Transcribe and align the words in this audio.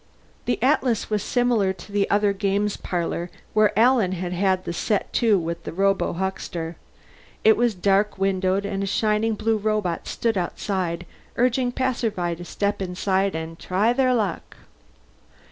The 0.45 0.57
Atlas 0.63 1.11
was 1.11 1.21
similar 1.21 1.73
to 1.73 1.91
the 1.91 2.09
other 2.09 2.33
games 2.33 2.75
parlor 2.75 3.29
where 3.53 3.71
Alan 3.77 4.13
had 4.13 4.33
had 4.33 4.65
the 4.65 4.73
set 4.73 5.13
to 5.13 5.37
with 5.37 5.63
the 5.63 5.71
robohuckster; 5.71 6.75
it 7.43 7.55
was 7.55 7.75
dark 7.75 8.17
windowed 8.17 8.65
and 8.65 8.81
a 8.81 8.87
shining 8.87 9.35
blue 9.35 9.57
robot 9.57 10.07
stood 10.07 10.39
outside, 10.39 11.05
urging 11.37 11.71
passersby 11.71 12.35
to 12.37 12.45
step 12.45 12.81
inside 12.81 13.35
and 13.35 13.59
try 13.59 13.93
their 13.93 14.15
luck. 14.15 14.55